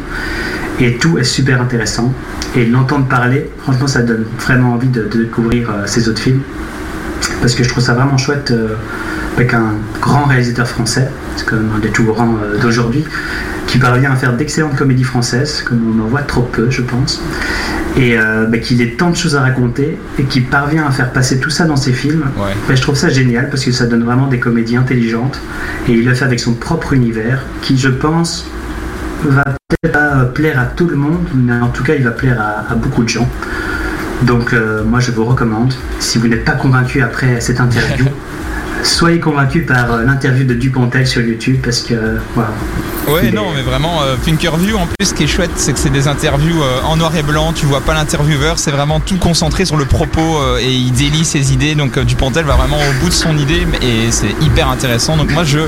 Et 0.80 0.96
tout 0.96 1.18
est 1.18 1.24
super 1.24 1.60
intéressant. 1.60 2.12
Et 2.56 2.64
l'entendre 2.64 3.06
parler, 3.06 3.48
franchement, 3.62 3.86
ça 3.86 4.02
donne 4.02 4.24
vraiment 4.38 4.74
envie 4.74 4.88
de, 4.88 5.02
de 5.02 5.24
découvrir 5.24 5.70
euh, 5.70 5.82
ces 5.86 6.08
autres 6.08 6.20
films. 6.20 6.40
Parce 7.40 7.54
que 7.54 7.62
je 7.62 7.68
trouve 7.68 7.82
ça 7.82 7.94
vraiment 7.94 8.18
chouette 8.18 8.50
euh, 8.50 8.76
avec 9.36 9.54
un 9.54 9.74
grand 10.00 10.24
réalisateur 10.24 10.66
français, 10.66 11.08
c'est 11.36 11.46
quand 11.46 11.56
même 11.56 11.70
un 11.76 11.78
des 11.78 11.88
tout 11.88 12.04
grands 12.04 12.36
euh, 12.42 12.58
d'aujourd'hui, 12.58 13.04
qui 13.66 13.78
parvient 13.78 14.12
à 14.12 14.16
faire 14.16 14.34
d'excellentes 14.34 14.76
comédies 14.76 15.04
françaises, 15.04 15.62
comme 15.66 15.80
on 15.96 16.02
en 16.04 16.08
voit 16.08 16.22
trop 16.22 16.42
peu, 16.42 16.70
je 16.70 16.82
pense. 16.82 17.22
Et 17.96 18.18
euh, 18.18 18.46
bah, 18.46 18.58
qu'il 18.58 18.82
ait 18.82 18.92
tant 18.92 19.10
de 19.10 19.16
choses 19.16 19.36
à 19.36 19.40
raconter 19.40 19.98
et 20.18 20.24
qui 20.24 20.40
parvient 20.40 20.86
à 20.86 20.90
faire 20.90 21.12
passer 21.12 21.40
tout 21.40 21.50
ça 21.50 21.64
dans 21.64 21.76
ses 21.76 21.92
films. 21.92 22.24
Ouais. 22.36 22.52
Bah, 22.68 22.74
je 22.74 22.82
trouve 22.82 22.96
ça 22.96 23.08
génial 23.08 23.48
parce 23.48 23.64
que 23.64 23.72
ça 23.72 23.86
donne 23.86 24.04
vraiment 24.04 24.26
des 24.26 24.38
comédies 24.38 24.76
intelligentes 24.76 25.40
et 25.88 25.92
il 25.92 26.04
le 26.04 26.14
fait 26.14 26.24
avec 26.24 26.40
son 26.40 26.54
propre 26.54 26.92
univers 26.92 27.42
qui, 27.62 27.78
je 27.78 27.88
pense, 27.88 28.46
va 29.28 29.44
peut-être 29.68 29.92
pas 29.92 30.24
plaire 30.24 30.58
à 30.58 30.64
tout 30.64 30.86
le 30.86 30.96
monde, 30.96 31.26
mais 31.34 31.52
en 31.54 31.68
tout 31.68 31.82
cas, 31.82 31.94
il 31.94 32.02
va 32.02 32.10
plaire 32.10 32.40
à, 32.40 32.72
à 32.72 32.74
beaucoup 32.74 33.02
de 33.02 33.08
gens. 33.08 33.28
Donc, 34.22 34.52
euh, 34.52 34.84
moi, 34.84 35.00
je 35.00 35.10
vous 35.12 35.24
recommande, 35.24 35.72
si 35.98 36.18
vous 36.18 36.28
n'êtes 36.28 36.44
pas 36.44 36.52
convaincu 36.52 37.02
après 37.02 37.40
cette 37.40 37.60
interview, 37.60 38.06
soyez 38.82 39.18
convaincu 39.18 39.62
par 39.62 39.92
euh, 39.92 40.04
l'interview 40.04 40.44
de 40.44 40.54
Dupontel 40.54 41.06
sur 41.06 41.22
YouTube 41.22 41.58
parce 41.62 41.80
que, 41.80 41.94
voilà. 42.34 42.50
Ouais, 43.08 43.30
non, 43.30 43.52
mais 43.54 43.62
vraiment, 43.62 44.02
euh, 44.02 44.16
en 44.16 44.86
plus, 44.86 45.06
ce 45.06 45.14
qui 45.14 45.24
est 45.24 45.26
chouette, 45.26 45.50
c'est 45.56 45.72
que 45.72 45.78
c'est 45.78 45.90
des 45.90 46.06
interviews 46.06 46.62
euh, 46.62 46.80
en 46.84 46.96
noir 46.96 47.14
et 47.16 47.22
blanc, 47.22 47.52
tu 47.52 47.66
vois 47.66 47.80
pas 47.80 47.94
l'intervieweur, 47.94 48.58
c'est 48.58 48.70
vraiment 48.70 49.00
tout 49.00 49.16
concentré 49.16 49.64
sur 49.64 49.76
le 49.76 49.84
propos 49.84 50.38
euh, 50.38 50.58
et 50.58 50.70
il 50.70 50.92
délie 50.92 51.24
ses 51.24 51.52
idées, 51.52 51.74
donc 51.74 51.96
euh, 51.96 52.04
Dupontel 52.04 52.44
va 52.44 52.54
vraiment 52.54 52.76
au 52.76 53.00
bout 53.02 53.08
de 53.08 53.14
son 53.14 53.36
idée 53.36 53.66
et 53.82 54.10
c'est 54.10 54.34
hyper 54.40 54.68
intéressant. 54.68 55.16
Donc 55.16 55.32
moi, 55.32 55.44
je, 55.44 55.60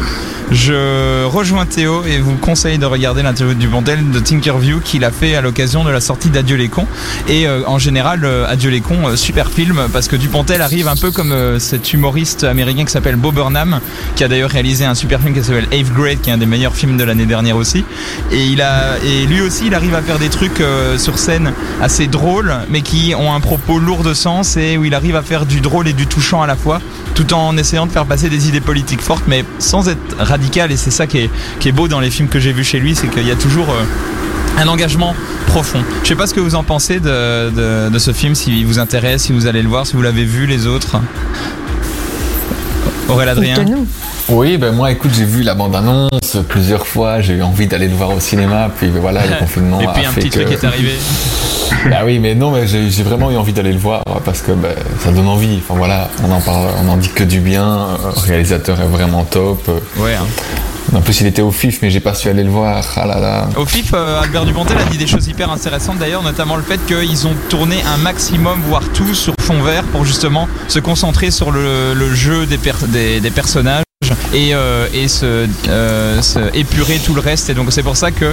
je 0.51 1.25
rejoins 1.25 1.67
Théo 1.67 2.05
et 2.05 2.19
vous 2.19 2.37
conseille 2.37 2.79
de 2.79 2.87
regarder 2.87 3.23
l'interview 3.23 3.55
de 3.55 3.61
Dupontel 3.61 4.11
de 4.11 4.21
Thinkerview 4.21 4.81
qu'il 4.81 5.05
a 5.05 5.11
fait 5.11 5.35
à 5.35 5.41
l'occasion 5.41 5.83
de 5.85 5.91
la 5.91 6.01
sortie 6.01 6.29
d'Adieu 6.29 6.57
les 6.57 6.69
cons. 6.69 6.87
Et 7.29 7.47
en 7.49 7.79
général, 7.79 8.27
Adieu 8.49 8.71
les 8.71 8.81
cons, 8.81 9.17
super 9.17 9.51
film, 9.51 9.81
parce 9.93 10.09
que 10.09 10.17
Dupontel 10.17 10.61
arrive 10.61 10.89
un 10.89 10.97
peu 10.97 11.11
comme 11.11 11.59
cet 11.59 11.93
humoriste 11.93 12.45
américain 12.45 12.85
qui 12.85 12.93
s'appelle 12.93 13.17
Bob 13.17 13.35
Burnham, 13.35 13.81
qui 14.17 14.25
a 14.25 14.29
d'ailleurs 14.29 14.51
réalisé 14.51 14.85
un 14.85 14.95
super 14.95 15.21
film 15.21 15.35
qui 15.35 15.43
s'appelle 15.43 15.69
Eighth 15.73 15.93
Grade, 15.93 16.21
qui 16.21 16.31
est 16.31 16.33
un 16.33 16.39
des 16.39 16.47
meilleurs 16.47 16.77
films 16.77 16.97
de 16.97 17.05
l'année 17.05 17.22
dernière 17.26 17.57
aussi. 17.57 17.85
Et, 18.31 18.47
il 18.47 18.61
a, 18.62 18.99
et 19.05 19.26
lui 19.26 19.41
aussi, 19.41 19.67
il 19.67 19.75
arrive 19.75 19.95
à 19.95 20.02
faire 20.02 20.19
des 20.19 20.29
trucs 20.29 20.61
euh, 20.61 20.99
sur 20.99 21.19
scène 21.19 21.52
assez 21.81 22.07
drôles, 22.07 22.55
mais 22.71 22.83
qui 22.83 23.14
ont 23.17 23.33
un 23.33 23.41
propos 23.41 23.79
lourd 23.79 24.02
de 24.02 24.14
sens 24.14 24.57
et 24.57 24.76
où 24.76 24.85
il 24.85 24.95
arrive 24.95 25.17
à 25.17 25.23
faire 25.23 25.47
du 25.47 25.61
drôle 25.61 25.88
et 25.88 25.93
du 25.93 26.07
touchant 26.07 26.43
à 26.43 26.47
la 26.47 26.57
fois, 26.57 26.81
tout 27.14 27.33
en 27.35 27.57
essayant 27.57 27.87
de 27.87 27.93
faire 27.93 28.07
passer 28.07 28.29
des 28.29 28.49
idées 28.49 28.61
politiques 28.61 29.02
fortes, 29.02 29.25
mais 29.26 29.45
sans 29.59 29.88
être 29.88 30.17
radical. 30.19 30.73
Et 30.73 30.76
c'est 30.76 30.91
ça 30.91 31.07
qui 31.07 31.19
est, 31.19 31.31
qui 31.61 31.69
est 31.69 31.73
beau 31.73 31.88
dans 31.88 32.00
les 32.00 32.11
films 32.11 32.29
que 32.29 32.41
j'ai 32.41 32.52
vus 32.52 32.64
chez 32.64 32.79
lui, 32.79 32.95
c'est 32.95 33.09
qu'il 33.09 33.26
y 33.26 33.31
a 33.31 33.37
toujours 33.37 33.71
euh, 33.71 34.61
un 34.61 34.69
engagement 34.69 35.14
profond. 35.47 35.83
Je 36.02 36.09
sais 36.09 36.14
pas 36.14 36.26
ce 36.26 36.35
que 36.35 36.41
vous 36.41 36.55
en 36.55 36.62
pensez 36.62 37.00
de, 37.00 37.50
de, 37.50 37.91
de 37.91 37.99
ce 37.99 38.12
film, 38.12 38.35
s'il 38.35 38.67
vous 38.67 38.79
intéresse, 38.79 39.25
si 39.25 39.33
vous 39.33 39.47
allez 39.47 39.62
le 39.62 39.69
voir, 39.69 39.87
si 39.87 39.95
vous 39.97 40.02
l'avez 40.02 40.25
vu, 40.25 40.47
les 40.47 40.67
autres. 40.67 40.97
Aurélien 43.09 43.32
Adrien. 43.32 43.64
Oui, 44.28 44.56
ben 44.56 44.73
moi, 44.73 44.90
écoute, 44.92 45.11
j'ai 45.14 45.25
vu 45.25 45.42
la 45.42 45.54
bande-annonce 45.54 46.09
plusieurs 46.49 46.87
fois, 46.87 47.21
j'ai 47.21 47.35
eu 47.35 47.42
envie 47.42 47.66
d'aller 47.66 47.88
le 47.88 47.94
voir 47.94 48.11
au 48.11 48.21
cinéma, 48.21 48.71
puis 48.76 48.88
ben 48.88 49.00
voilà, 49.00 49.26
le 49.26 49.35
confinement 49.40 49.80
Et 49.80 49.87
puis 49.88 50.04
a 50.04 50.09
un 50.09 50.12
fait 50.12 50.21
petit 50.23 50.30
que... 50.30 50.40
truc 50.44 50.52
est 50.52 50.64
arrivé. 50.66 50.92
Bah 51.90 52.02
oui, 52.04 52.18
mais 52.21 52.35
non, 52.37 52.52
mais 52.52 52.66
j'ai 52.66 53.02
vraiment 53.02 53.30
eu 53.32 53.37
envie 53.37 53.52
d'aller 53.54 53.73
le 53.73 53.78
voir 53.78 54.02
parce 54.25 54.40
que 54.42 54.52
ben, 54.52 54.68
ça 55.00 55.11
donne 55.11 55.26
envie. 55.26 55.59
Enfin 55.59 55.75
voilà, 55.76 56.11
on 56.23 56.30
en 56.30 56.40
parle, 56.40 56.68
on 56.85 56.88
en 56.88 56.97
dit 56.97 57.09
que 57.09 57.25
du 57.25 57.40
bien. 57.40 57.64
euh, 57.64 58.11
Le 58.14 58.21
réalisateur 58.21 58.78
est 58.80 58.87
vraiment 58.87 59.25
top. 59.25 59.68
Ouais. 59.97 60.14
hein. 60.14 60.26
En 60.94 61.00
plus, 61.00 61.20
il 61.22 61.26
était 61.26 61.42
au 61.42 61.50
FIF, 61.50 61.80
mais 61.80 61.90
j'ai 61.90 62.00
pas 62.00 62.14
su 62.14 62.28
aller 62.28 62.44
le 62.44 62.50
voir. 62.50 62.84
Ah 62.96 63.06
là 63.06 63.18
là. 63.18 63.49
Au 63.56 63.64
FIF, 63.64 63.92
euh, 63.94 64.20
Albert 64.20 64.44
Dupontel 64.44 64.76
a 64.78 64.84
dit 64.84 64.99
des 64.99 65.06
choses 65.06 65.26
hyper 65.26 65.50
intéressantes 65.50 65.99
d'ailleurs, 65.99 66.22
notamment 66.22 66.56
le 66.56 66.62
fait 66.62 66.80
qu'ils 66.87 67.26
ont 67.26 67.34
tourné 67.49 67.76
un 67.94 67.96
maximum, 67.96 68.61
voire 68.68 68.84
tout, 68.92 69.14
sur 69.14 69.34
fond 69.40 69.62
vert 69.62 69.84
pour 69.84 70.04
justement 70.04 70.49
se 70.68 70.80
concentrer 70.80 71.30
sur 71.30 71.50
le, 71.50 72.14
jeu 72.14 72.46
des, 72.46 73.20
des 73.20 73.30
personnages 73.30 73.84
et, 74.33 74.55
euh, 74.55 74.87
et 74.95 75.09
se, 75.09 75.47
euh, 75.69 76.23
se 76.23 76.39
épurer 76.57 76.99
tout 77.05 77.15
le 77.15 77.21
reste. 77.21 77.51
Et 77.51 77.55
donc 77.55 77.69
c'est 77.73 77.83
pour 77.83 77.97
ça 77.97 78.11
que 78.11 78.33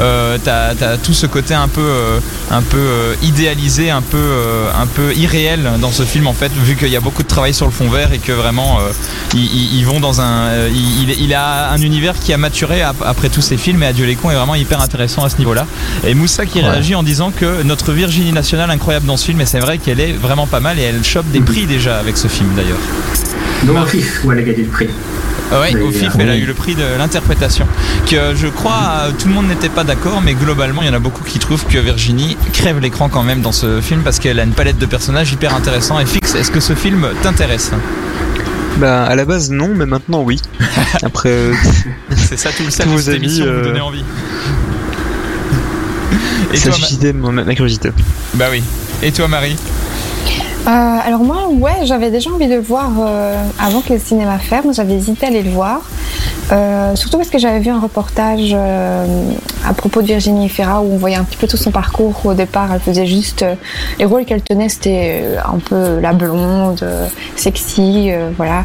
euh, 0.00 0.38
t'as 0.42 0.70
as 0.70 0.96
tout 0.98 1.12
ce 1.14 1.26
côté 1.26 1.54
un 1.54 1.68
peu, 1.68 1.80
euh, 1.80 2.18
un 2.50 2.62
peu 2.62 2.78
euh, 2.78 3.14
idéalisé, 3.22 3.90
un 3.90 4.02
peu, 4.02 4.16
euh, 4.18 4.70
un 4.80 4.86
peu 4.86 5.12
irréel 5.14 5.60
dans 5.80 5.90
ce 5.92 6.02
film 6.04 6.26
en 6.26 6.32
fait, 6.32 6.50
vu 6.64 6.76
qu'il 6.76 6.88
y 6.88 6.96
a 6.96 7.00
beaucoup 7.00 7.22
de 7.22 7.28
travail 7.28 7.52
sur 7.54 7.66
le 7.66 7.72
fond 7.72 7.88
vert 7.88 8.12
et 8.12 8.18
que 8.18 8.32
vraiment 8.32 8.78
euh, 8.80 8.92
ils, 9.34 9.84
vont 9.84 10.00
dans 10.00 10.20
un, 10.20 10.48
euh, 10.48 10.70
il, 10.72 11.10
il 11.22 11.34
a 11.34 11.70
un 11.72 11.78
univers 11.78 12.18
qui 12.18 12.32
a 12.32 12.38
maturé 12.38 12.82
ap- 12.82 13.02
après 13.04 13.28
tous 13.28 13.42
ces 13.42 13.56
films 13.56 13.82
et 13.82 13.86
Adieu 13.86 14.06
les 14.06 14.14
cons 14.16 14.30
est 14.30 14.34
vraiment 14.34 14.54
hyper 14.54 14.80
intéressant 14.80 15.24
à 15.24 15.28
ce 15.30 15.38
niveau-là. 15.38 15.66
Et 16.06 16.14
Moussa 16.14 16.46
qui 16.46 16.60
Ouais. 16.60 16.68
réagit 16.68 16.94
en 16.94 17.02
disant 17.02 17.30
que 17.30 17.62
notre 17.62 17.92
Virginie 17.92 18.32
nationale 18.32 18.70
incroyable 18.70 19.06
dans 19.06 19.16
ce 19.16 19.24
film, 19.24 19.40
et 19.40 19.46
c'est 19.46 19.60
vrai 19.60 19.78
qu'elle 19.78 19.98
est 19.98 20.12
vraiment 20.12 20.46
pas 20.46 20.60
mal 20.60 20.78
et 20.78 20.82
elle 20.82 21.02
chope 21.02 21.24
des 21.30 21.40
prix 21.40 21.64
déjà 21.64 21.98
avec 21.98 22.18
ce 22.18 22.28
film 22.28 22.50
d'ailleurs. 22.54 22.76
Donc 23.64 23.78
au 23.82 23.86
FIF, 23.86 24.20
où 24.24 24.32
elle 24.32 24.38
a 24.40 24.42
gagné 24.42 24.62
le 24.64 24.68
prix. 24.68 24.88
Ah 25.52 25.60
Mais, 25.72 25.80
au 25.80 25.90
FIF, 25.90 26.14
euh, 26.14 26.18
elle 26.20 26.30
a 26.30 26.32
oui. 26.34 26.40
eu 26.40 26.46
le 26.46 26.54
prix 26.54 26.74
de 26.74 26.84
l'interprétation. 26.98 27.66
Que 28.08 28.16
euh, 28.16 28.36
je 28.36 28.46
crois, 28.46 28.80
euh, 29.02 29.10
tout 29.18 29.26
le 29.28 29.34
monde 29.34 29.48
n'était 29.48 29.68
pas 29.68 29.82
d'accord, 29.84 30.20
mais 30.22 30.34
globalement, 30.34 30.82
il 30.82 30.86
y 30.88 30.90
en 30.90 30.94
a 30.94 30.98
beaucoup 31.00 31.24
qui 31.24 31.38
trouvent 31.38 31.64
que 31.66 31.78
Virginie 31.78 32.36
crève 32.52 32.78
l'écran 32.78 33.08
quand 33.08 33.22
même 33.24 33.40
dans 33.40 33.52
ce 33.52 33.80
film 33.80 34.02
parce 34.02 34.18
qu'elle 34.20 34.38
a 34.38 34.44
une 34.44 34.52
palette 34.52 34.78
de 34.78 34.86
personnages 34.86 35.32
hyper 35.32 35.54
intéressant. 35.54 35.98
Et 35.98 36.06
fixe, 36.06 36.34
est-ce 36.34 36.50
que 36.50 36.60
ce 36.60 36.74
film 36.74 37.08
t'intéresse? 37.22 37.72
Bah, 38.76 39.04
à 39.04 39.14
la 39.16 39.24
base, 39.24 39.50
non, 39.50 39.70
mais 39.74 39.86
maintenant, 39.86 40.22
oui. 40.22 40.40
Après, 41.02 41.30
euh, 41.30 41.52
C'est 42.16 42.38
ça 42.38 42.50
tout 42.50 42.62
le 42.64 42.70
sel 42.70 42.88
de 42.90 42.96
cette 42.98 43.14
émission, 43.16 43.44
vous 43.46 43.62
donner 43.62 43.80
envie. 43.80 44.04
Et 46.52 46.56
ça 46.56 46.70
toi, 46.70 47.12
Ma- 47.12 47.44
ma, 47.44 47.54
curiosité. 47.54 47.90
Bah 48.34 48.46
oui. 48.50 48.62
Et 49.02 49.12
toi, 49.12 49.28
Marie? 49.28 49.56
Alors 50.66 51.20
moi, 51.20 51.48
ouais, 51.48 51.84
j'avais 51.84 52.10
déjà 52.10 52.30
envie 52.30 52.46
de 52.46 52.54
le 52.54 52.60
voir 52.60 52.90
euh, 53.00 53.34
avant 53.58 53.80
que 53.80 53.92
le 53.92 53.98
cinéma 53.98 54.38
ferme. 54.38 54.72
J'avais 54.72 54.94
hésité 54.94 55.26
à 55.26 55.28
aller 55.28 55.42
le 55.42 55.50
voir. 55.50 55.80
Euh, 56.52 56.96
surtout 56.96 57.16
parce 57.16 57.30
que 57.30 57.38
j'avais 57.38 57.60
vu 57.60 57.70
un 57.70 57.78
reportage 57.78 58.50
euh, 58.52 59.06
à 59.66 59.72
propos 59.72 60.02
de 60.02 60.06
Virginie 60.06 60.46
Efira 60.46 60.82
où 60.82 60.94
on 60.94 60.96
voyait 60.96 61.16
un 61.16 61.24
petit 61.24 61.36
peu 61.36 61.46
tout 61.46 61.56
son 61.56 61.70
parcours. 61.70 62.20
Au 62.24 62.34
départ, 62.34 62.72
elle 62.72 62.80
faisait 62.80 63.06
juste 63.06 63.42
euh, 63.42 63.54
les 63.98 64.04
rôles 64.04 64.24
qu'elle 64.24 64.42
tenait, 64.42 64.68
c'était 64.68 65.22
euh, 65.22 65.36
un 65.44 65.58
peu 65.58 66.00
la 66.00 66.12
blonde, 66.12 66.80
euh, 66.82 67.06
sexy, 67.36 68.10
euh, 68.10 68.30
voilà. 68.36 68.64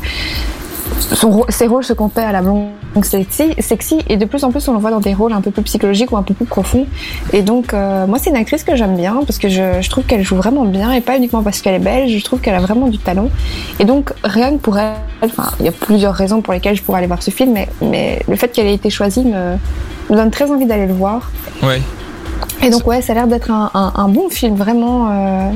Son, 0.99 1.45
ses 1.49 1.67
rôles 1.67 1.83
se 1.83 1.93
comptaient 1.93 2.21
à 2.21 2.31
la 2.31 2.41
blonde 2.41 2.69
sexy, 3.03 3.53
sexy 3.59 3.99
et 4.07 4.17
de 4.17 4.25
plus 4.25 4.43
en 4.43 4.51
plus 4.51 4.67
on 4.69 4.73
le 4.73 4.79
voit 4.79 4.91
dans 4.91 4.99
des 5.01 5.13
rôles 5.13 5.33
un 5.33 5.41
peu 5.41 5.51
plus 5.51 5.61
psychologiques 5.63 6.11
ou 6.11 6.17
un 6.17 6.23
peu 6.23 6.33
plus 6.33 6.45
profonds. 6.45 6.85
Et 7.33 7.41
donc 7.41 7.73
euh, 7.73 8.07
moi 8.07 8.17
c'est 8.19 8.29
une 8.29 8.35
actrice 8.37 8.63
que 8.63 8.75
j'aime 8.75 8.95
bien 8.95 9.19
parce 9.25 9.37
que 9.37 9.49
je, 9.49 9.81
je 9.81 9.89
trouve 9.89 10.05
qu'elle 10.05 10.23
joue 10.23 10.35
vraiment 10.37 10.63
bien 10.65 10.91
et 10.93 11.01
pas 11.01 11.17
uniquement 11.17 11.43
parce 11.43 11.61
qu'elle 11.61 11.75
est 11.75 11.79
belge, 11.79 12.17
je 12.17 12.23
trouve 12.23 12.39
qu'elle 12.39 12.55
a 12.55 12.59
vraiment 12.59 12.87
du 12.87 12.97
talent. 12.97 13.29
Et 13.79 13.85
donc 13.85 14.13
rien 14.23 14.51
que 14.51 14.57
pour 14.61 14.77
elle, 14.79 14.93
enfin 15.23 15.51
il 15.59 15.65
y 15.65 15.69
a 15.69 15.73
plusieurs 15.73 16.13
raisons 16.13 16.41
pour 16.41 16.53
lesquelles 16.53 16.75
je 16.75 16.81
pourrais 16.81 16.99
aller 16.99 17.07
voir 17.07 17.21
ce 17.21 17.31
film, 17.31 17.51
mais, 17.53 17.67
mais 17.81 18.21
le 18.27 18.35
fait 18.35 18.47
qu'elle 18.49 18.67
ait 18.67 18.73
été 18.75 18.89
choisie 18.89 19.25
me, 19.25 19.55
me 20.09 20.15
donne 20.15 20.31
très 20.31 20.49
envie 20.49 20.65
d'aller 20.65 20.87
le 20.87 20.93
voir. 20.93 21.29
Ouais. 21.61 21.81
Et 22.63 22.69
donc 22.69 22.87
ouais, 22.87 23.01
ça 23.01 23.11
a 23.11 23.15
l'air 23.15 23.27
d'être 23.27 23.51
un, 23.51 23.69
un- 23.73 23.93
un 23.95 24.07
bon 24.07 24.29
film, 24.29 24.55
vraiment. 24.55 25.09
Euh, 25.11 25.49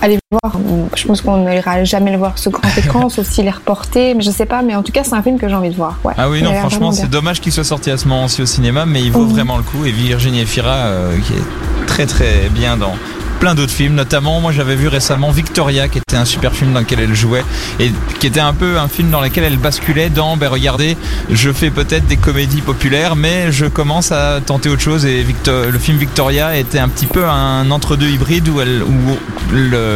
allez 0.00 0.18
voir. 0.30 0.56
Je 0.94 1.06
pense 1.06 1.20
qu'on 1.20 1.48
n'ira 1.48 1.84
jamais 1.84 2.12
le 2.12 2.18
voir 2.18 2.38
sur 2.38 2.50
grand 2.50 2.68
écran, 2.76 3.08
sauf 3.08 3.26
s'il 3.26 3.46
est 3.46 3.50
reporté, 3.50 4.14
mais 4.14 4.22
je 4.22 4.30
sais 4.30 4.46
pas. 4.46 4.62
Mais 4.62 4.74
en 4.74 4.82
tout 4.82 4.92
cas, 4.92 5.04
c'est 5.04 5.14
un 5.14 5.22
film 5.22 5.38
que 5.38 5.48
j'ai 5.48 5.54
envie 5.54 5.70
de 5.70 5.76
voir. 5.76 5.98
Ouais. 6.04 6.14
Ah 6.16 6.28
oui, 6.28 6.38
Il 6.38 6.44
non, 6.44 6.54
franchement, 6.54 6.92
c'est 6.92 7.10
dommage 7.10 7.40
qu'il 7.40 7.52
soit 7.52 7.64
sorti 7.64 7.90
à 7.90 7.96
ce 7.96 8.08
moment-ci 8.08 8.42
au 8.42 8.46
cinéma, 8.46 8.86
mais 8.86 9.02
il 9.02 9.12
vaut 9.12 9.26
vraiment 9.26 9.56
le 9.56 9.62
coup. 9.62 9.84
Et 9.84 9.92
Virginie 9.92 10.40
Efira, 10.40 10.74
euh, 10.74 11.18
qui 11.18 11.32
est 11.32 11.86
très 11.86 12.06
très 12.06 12.48
bien 12.50 12.76
dans 12.76 12.94
plein 13.40 13.54
d'autres 13.54 13.72
films, 13.72 13.94
notamment 13.94 14.40
moi 14.40 14.52
j'avais 14.52 14.76
vu 14.76 14.88
récemment 14.88 15.30
Victoria, 15.30 15.88
qui 15.88 15.98
était 15.98 16.16
un 16.16 16.24
super 16.24 16.54
film 16.54 16.72
dans 16.72 16.80
lequel 16.80 17.00
elle 17.00 17.14
jouait, 17.14 17.44
et 17.80 17.92
qui 18.18 18.26
était 18.26 18.40
un 18.40 18.54
peu 18.54 18.78
un 18.78 18.88
film 18.88 19.10
dans 19.10 19.20
lequel 19.20 19.44
elle 19.44 19.58
basculait 19.58 20.10
dans, 20.10 20.36
ben 20.36 20.48
regardez, 20.48 20.96
je 21.30 21.52
fais 21.52 21.70
peut-être 21.70 22.06
des 22.06 22.16
comédies 22.16 22.62
populaires, 22.62 23.16
mais 23.16 23.52
je 23.52 23.66
commence 23.66 24.12
à 24.12 24.40
tenter 24.44 24.68
autre 24.68 24.82
chose, 24.82 25.04
et 25.06 25.22
Victor- 25.22 25.66
le 25.70 25.78
film 25.78 25.98
Victoria 25.98 26.56
était 26.56 26.78
un 26.78 26.88
petit 26.88 27.06
peu 27.06 27.24
un 27.26 27.70
entre-deux 27.70 28.08
hybride 28.08 28.48
où, 28.48 28.60
elle, 28.60 28.82
où 28.82 29.18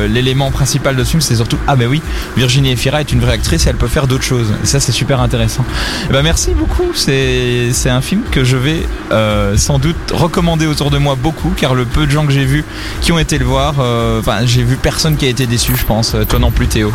l'élément 0.09 0.51
principal 0.51 0.97
de 0.97 1.05
ce 1.05 1.11
film 1.11 1.21
c'est 1.21 1.37
surtout, 1.37 1.59
ah 1.67 1.77
ben 1.77 1.89
oui, 1.89 2.03
Virginie 2.37 2.73
Efira 2.73 3.01
est 3.01 3.13
une 3.13 3.21
vraie 3.21 3.33
actrice 3.33 3.67
et 3.67 3.71
elle 3.71 3.77
peut 3.77 3.89
faire 3.89 4.07
d'autres 4.07 4.25
choses. 4.25 4.53
Et 4.63 4.67
ça 4.67 4.81
c'est 4.81 4.93
super 4.93 5.21
intéressant. 5.21 5.65
Eh 6.09 6.13
ben, 6.13 6.23
merci 6.23 6.51
beaucoup. 6.53 6.93
C'est 6.95 7.71
c'est 7.73 7.91
un 7.91 8.01
film 8.01 8.23
que 8.31 8.45
je 8.45 8.57
vais 8.57 8.87
euh, 9.13 9.57
sans 9.57 9.79
doute 9.79 9.97
recommander 10.13 10.67
autour 10.67 10.91
de 10.91 10.99
moi 10.99 11.17
beaucoup, 11.21 11.53
car 11.57 11.75
le 11.75 11.85
peu 11.85 12.07
de 12.07 12.11
gens 12.11 12.27
que 12.27 12.33
j'ai 12.33 12.45
vus 12.45 12.65
qui 13.01 13.13
ont 13.13 13.19
été 13.19 13.30
le 13.39 13.45
voir, 13.45 13.75
euh, 13.79 14.21
enfin 14.21 14.45
j'ai 14.45 14.63
vu 14.63 14.77
personne 14.77 15.17
qui 15.17 15.27
a 15.27 15.29
été 15.29 15.47
déçu, 15.47 15.77
je 15.77 15.85
pense. 15.85 16.15
Euh, 16.15 16.25
Toi 16.25 16.39
non 16.39 16.51
plus, 16.51 16.67
Théo. 16.67 16.93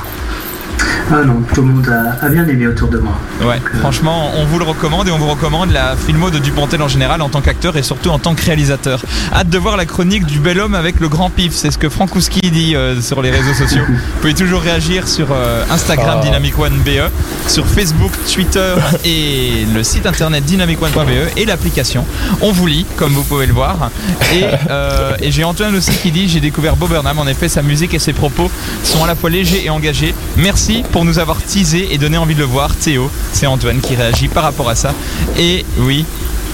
Ah 1.12 1.24
non, 1.24 1.42
tout 1.54 1.62
le 1.62 1.68
monde 1.68 1.88
a, 1.88 2.26
a 2.26 2.30
bien 2.30 2.48
aimé 2.48 2.66
autour 2.68 2.88
de 2.90 2.98
moi. 2.98 3.14
Ouais. 3.42 3.58
Donc, 3.60 3.70
euh, 3.76 3.80
Franchement, 3.80 4.32
on 4.36 4.46
vous 4.46 4.58
le 4.58 4.66
recommande 4.66 5.08
et 5.08 5.12
on 5.12 5.18
vous 5.20 5.28
recommande 5.30 5.72
la 5.72 5.96
filmo 5.96 6.32
de 6.32 6.40
Dupontel 6.40 6.82
en 6.82 6.88
général 6.88 7.22
en 7.22 7.30
tant 7.30 7.42
qu'acteur 7.42 7.78
et 7.78 7.84
surtout 7.84 8.10
en 8.10 8.18
tant 8.20 8.34
que 8.34 8.44
réalisateur. 8.44 9.04
Hâte 9.34 9.50
de 9.50 9.58
voir 9.58 9.78
la 9.78 9.86
chronique 9.86 10.26
du 10.26 10.40
bel 10.40 10.60
homme 10.60 10.74
avec 10.74 11.00
le 11.00 11.08
grand 11.08 11.30
pif. 11.30 11.54
C'est 11.54 11.70
ce 11.72 11.78
que 11.78 11.90
Frankowski 11.90 12.50
dit 12.52 12.76
euh, 12.76 13.00
sur 13.02 13.22
les 13.22 13.30
réseaux 13.30 13.54
sociaux. 13.54 13.84
Vous 13.88 14.22
pouvez 14.22 14.34
toujours 14.34 14.62
réagir 14.62 15.08
sur 15.08 15.28
euh, 15.32 15.64
Instagram 15.70 16.20
Ah. 16.22 16.26
Dynamic 16.26 16.58
One 16.58 16.78
BE, 16.84 17.10
sur 17.48 17.66
Facebook, 17.68 18.12
Twitter 18.34 18.74
et 19.06 19.66
le 19.74 19.84
site 19.84 20.06
internet 20.08 20.44
dynamicone.be 20.46 21.38
et 21.38 21.46
l'application. 21.46 22.06
On 22.42 22.52
vous 22.52 22.66
lit, 22.68 22.86
comme 22.98 23.14
vous 23.14 23.24
pouvez 23.24 23.46
le 23.46 23.54
voir. 23.54 23.92
Et, 24.34 24.44
euh, 24.70 25.12
et 25.22 25.32
j'ai 25.32 25.44
Antoine 25.44 25.76
aussi 25.76 25.92
qui 25.92 26.12
dit 26.12 26.28
j'ai 26.30 26.40
découvert 26.40 26.76
Bob 26.76 26.90
Burnham. 26.90 27.20
En 27.20 27.28
effet, 27.28 27.48
sa 27.48 27.62
musique 27.62 27.94
et 27.94 28.00
ses 28.00 28.14
propos 28.14 28.50
sont 28.84 29.04
à 29.04 29.08
la 29.08 29.16
fois 29.16 29.30
légers 29.30 29.66
et 29.66 29.70
engagés. 29.70 30.16
Merci 30.38 30.84
pour 30.96 31.04
nous 31.04 31.20
avoir 31.20 31.42
teasé 31.44 31.90
et 31.94 31.98
donné 31.98 32.16
envie 32.16 32.36
de 32.36 32.40
le 32.40 32.46
voir. 32.46 32.74
Théo, 32.74 33.12
c'est 33.34 33.46
Antoine 33.48 33.82
qui 33.82 33.96
réagit 33.98 34.30
par 34.30 34.44
rapport 34.44 34.70
à 34.70 34.76
ça. 34.76 34.94
Et 35.38 35.66
oui. 35.80 36.06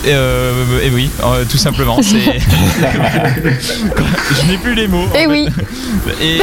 euh, 0.07 0.51
et 0.81 0.89
oui, 0.89 1.11
euh, 1.23 1.45
tout 1.47 1.59
simplement, 1.59 1.99
c'est. 2.01 2.39
Je 4.39 4.47
n'ai 4.51 4.57
plus 4.57 4.73
les 4.73 4.87
mots. 4.87 5.05
Eh 5.13 5.17
fait. 5.19 5.27
oui. 5.27 5.47
Et, 6.19 6.39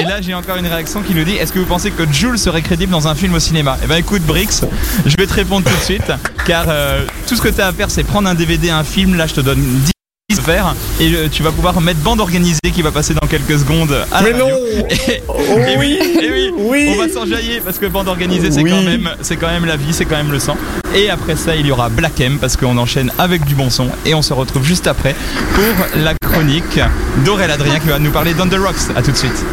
et 0.00 0.04
là, 0.04 0.22
j'ai 0.22 0.32
encore 0.32 0.56
une 0.56 0.66
réaction 0.66 1.02
qui 1.02 1.14
nous 1.14 1.24
dit 1.24 1.34
Est-ce 1.34 1.52
que 1.52 1.58
vous 1.58 1.66
pensez 1.66 1.90
que 1.90 2.10
Jules 2.10 2.38
serait 2.38 2.62
crédible 2.62 2.90
dans 2.90 3.06
un 3.06 3.14
film 3.14 3.34
au 3.34 3.38
cinéma? 3.38 3.76
Eh 3.84 3.86
ben, 3.86 3.96
écoute, 3.96 4.22
Brix, 4.22 4.62
je 5.04 5.14
vais 5.18 5.26
te 5.26 5.34
répondre 5.34 5.68
tout 5.70 5.76
de 5.76 5.82
suite, 5.84 6.10
car 6.46 6.64
euh, 6.68 7.04
tout 7.26 7.36
ce 7.36 7.42
que 7.42 7.50
tu 7.50 7.60
as 7.60 7.66
à 7.66 7.72
faire, 7.74 7.90
c'est 7.90 8.02
prendre 8.04 8.30
un 8.30 8.34
DVD, 8.34 8.70
un 8.70 8.82
film. 8.82 9.14
Là, 9.14 9.26
je 9.26 9.34
te 9.34 9.40
donne 9.42 9.60
10 9.60 9.91
faire 10.40 10.74
et 11.00 11.12
euh, 11.14 11.28
tu 11.30 11.42
vas 11.42 11.50
pouvoir 11.52 11.80
mettre 11.80 12.00
bande 12.00 12.20
organisée 12.20 12.58
qui 12.72 12.82
va 12.82 12.90
passer 12.90 13.14
dans 13.14 13.26
quelques 13.26 13.58
secondes 13.58 13.92
à 14.12 14.22
la 14.22 14.30
Mais 14.30 14.32
radio. 14.40 14.46
non 14.48 14.86
Et, 15.08 15.22
Oh 15.28 15.34
et 15.68 15.76
oui, 15.78 15.98
et 16.22 16.30
oui, 16.30 16.50
Oui 16.56 16.94
on 16.96 17.00
va 17.00 17.08
s'enjailler 17.08 17.60
parce 17.64 17.78
que 17.78 17.86
bande 17.86 18.08
organisée 18.08 18.50
c'est 18.50 18.62
Oui. 18.62 18.70
quand 18.70 18.82
même 18.82 19.10
c'est 19.20 19.36
quand 19.36 19.48
même 19.48 19.64
la 19.66 19.76
vie, 19.76 19.92
c'est 19.92 20.04
quand 20.04 20.16
même 20.16 20.32
le 20.32 20.38
sang. 20.38 20.56
Et 20.94 21.08
après 21.08 21.36
ça, 21.36 21.56
il 21.56 21.66
y 21.66 21.72
aura 21.72 21.88
Black 21.88 22.20
M 22.20 22.38
parce 22.38 22.56
qu'on 22.56 22.76
enchaîne 22.76 23.10
avec 23.18 23.44
du 23.44 23.54
bon 23.54 23.70
son 23.70 23.88
et 24.04 24.14
on 24.14 24.22
se 24.22 24.32
retrouve 24.34 24.64
juste 24.64 24.86
après 24.86 25.14
pour 25.54 25.86
la 26.02 26.12
chronique 26.14 26.80
d'Aurel 27.24 27.50
Adrien 27.50 27.78
qui 27.80 27.88
va 27.88 27.98
nous 27.98 28.10
parler 28.10 28.34
d'Under 28.34 28.58
Rocks. 28.58 28.94
À 28.96 29.02
tout 29.02 29.10
de 29.10 29.16
suite. 29.16 29.44